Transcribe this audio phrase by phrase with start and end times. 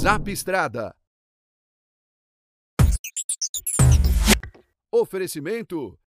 [0.00, 0.94] Zap Estrada.
[4.90, 5.98] Oferecimento.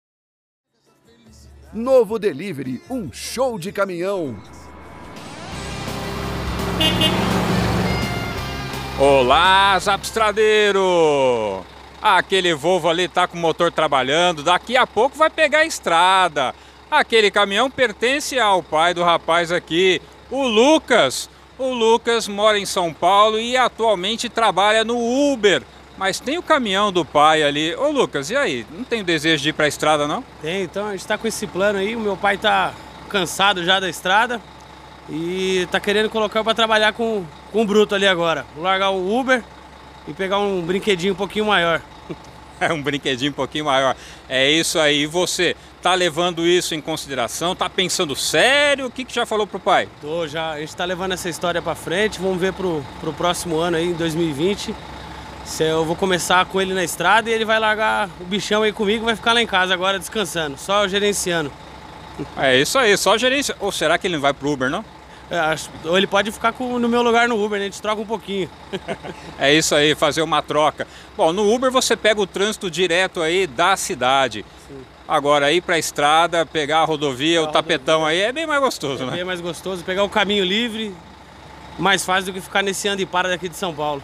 [1.75, 4.43] Novo Delivery, um show de caminhão.
[8.98, 11.62] Olá, Zapstradeiro!
[12.00, 16.54] Aquele Volvo ali tá com o motor trabalhando, daqui a pouco vai pegar a estrada.
[16.90, 20.00] Aquele caminhão pertence ao pai do rapaz aqui,
[20.31, 21.29] o Lucas.
[21.62, 24.96] O Lucas mora em São Paulo e atualmente trabalha no
[25.32, 25.62] Uber.
[25.96, 27.72] Mas tem o caminhão do pai ali.
[27.76, 28.66] Ô Lucas, e aí?
[28.68, 30.25] Não tem o desejo de ir pra estrada, não?
[30.43, 31.94] Tem, então a gente tá com esse plano aí.
[31.94, 32.75] O meu pai tá
[33.08, 34.42] cansado já da estrada
[35.09, 38.44] e tá querendo colocar para trabalhar com, com o Bruto ali agora.
[38.56, 39.44] Vou largar o Uber
[40.09, 41.81] e pegar um brinquedinho um pouquinho maior.
[42.63, 43.97] É um brinquedinho um pouquinho maior.
[44.29, 45.03] É isso aí.
[45.03, 47.57] E você, tá levando isso em consideração?
[47.57, 48.87] Tá pensando sério?
[48.87, 49.89] O que, que já falou pro pai?
[50.01, 50.53] Tô, já.
[50.53, 52.21] A gente tá levando essa história para frente.
[52.21, 54.75] Vamos ver pro, pro próximo ano aí, em 2020.
[55.45, 58.73] Se eu vou começar com ele na estrada e ele vai largar o bichão aí
[58.73, 61.51] comigo vai ficar lá em casa agora descansando, só gerenciando.
[62.37, 63.57] É isso aí, só gerência.
[63.59, 64.85] Ou será que ele não vai pro Uber, não?
[65.31, 67.65] É, ou ele pode ficar com- no meu lugar no Uber, né?
[67.67, 68.51] A gente troca um pouquinho.
[69.39, 70.87] É isso aí, fazer uma troca.
[71.17, 74.45] Bom, no Uber você pega o trânsito direto aí da cidade.
[75.09, 79.06] Agora, ir pra estrada, pegar a rodovia, o tapetão aí, é bem mais gostoso, É
[79.06, 79.12] né?
[79.17, 80.95] bem mais gostoso, pegar o caminho livre,
[81.78, 84.03] mais fácil do que ficar nesse anda e para daqui de São Paulo.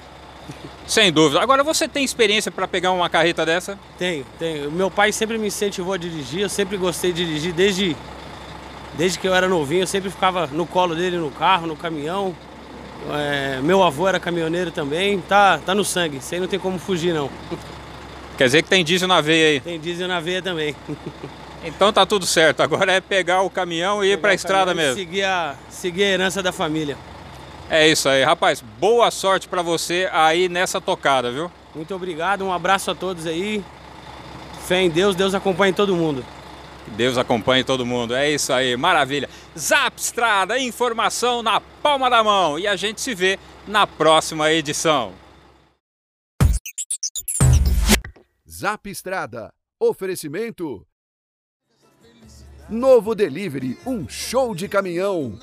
[0.86, 1.42] Sem dúvida.
[1.42, 3.78] Agora, você tem experiência para pegar uma carreta dessa?
[3.98, 4.70] Tenho, tenho.
[4.72, 7.94] Meu pai sempre me incentivou a dirigir, eu sempre gostei de dirigir desde,
[8.96, 12.34] desde que eu era novinho, eu sempre ficava no colo dele, no carro, no caminhão.
[13.10, 16.78] É, meu avô era caminhoneiro também, tá, tá no sangue, isso aí não tem como
[16.78, 17.30] fugir não.
[18.36, 19.60] Quer dizer que tem diesel na veia aí.
[19.60, 20.74] Tem diesel na veia também.
[21.64, 22.62] Então tá tudo certo.
[22.62, 24.94] Agora é pegar o caminhão e ir pra estrada mesmo.
[24.94, 26.96] Seguir a, seguir a herança da família.
[27.68, 28.62] É isso aí, rapaz.
[28.78, 31.50] Boa sorte para você aí nessa tocada, viu?
[31.74, 33.62] Muito obrigado, um abraço a todos aí.
[34.66, 36.24] Fé em Deus, Deus acompanhe todo mundo.
[36.88, 38.14] Que Deus acompanhe todo mundo.
[38.14, 39.28] É isso aí, maravilha.
[39.56, 42.58] Zap Estrada, informação na palma da mão.
[42.58, 45.12] E a gente se vê na próxima edição.
[48.48, 49.52] Zap Estrada.
[49.78, 50.86] Oferecimento.
[52.70, 55.38] Novo Delivery, um show de caminhão.